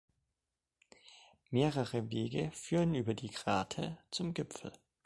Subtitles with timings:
[1.51, 4.71] Mehrere Wege führen über die Grate zum Gipfel.